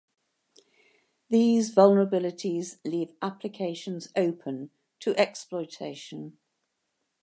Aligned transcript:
These 1.29 1.75
vulnerabilities 1.75 2.79
leave 2.83 3.13
applications 3.21 4.07
open 4.15 4.71
to 5.01 5.15
exploitation. 5.15 6.39